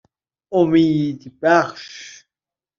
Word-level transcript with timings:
امیدبخش 0.51 2.23